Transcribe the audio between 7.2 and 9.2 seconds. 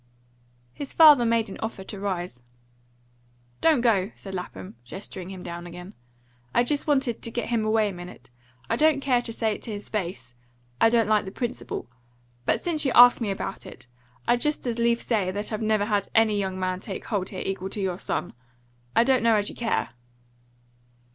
to get him away a minute. I don't